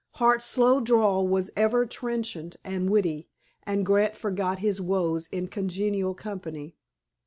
Hart's 0.13 0.45
slow 0.45 0.79
drawl 0.81 1.27
was 1.27 1.51
ever 1.55 1.85
trenchant 1.85 2.55
and 2.63 2.89
witty, 2.89 3.29
and 3.67 3.85
Grant 3.85 4.15
forgot 4.15 4.57
his 4.57 4.81
woes 4.81 5.27
in 5.31 5.47
congenial 5.47 6.15
company. 6.15 6.75